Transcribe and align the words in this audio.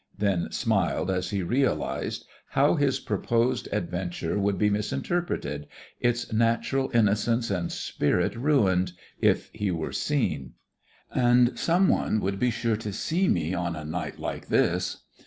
then 0.17 0.51
smiled 0.51 1.11
as 1.11 1.29
he 1.29 1.43
realised 1.43 2.25
how 2.47 2.73
his 2.73 2.99
proposed 2.99 3.69
adventure 3.71 4.39
would 4.39 4.57
be 4.57 4.67
misinterpreted, 4.67 5.67
its 5.99 6.33
natural 6.33 6.89
innocence 6.95 7.51
and 7.51 7.71
spirit 7.71 8.35
ruined 8.35 8.93
if 9.19 9.51
he 9.53 9.69
were 9.69 9.93
seen. 9.93 10.53
"And 11.13 11.51
some 11.55 11.87
one 11.87 12.19
would 12.19 12.39
be 12.39 12.49
sure 12.49 12.77
to 12.77 12.91
see 12.91 13.27
me 13.27 13.53
on 13.53 13.75
a 13.75 13.85
night 13.85 14.17
like 14.17 14.47
this. 14.47 15.03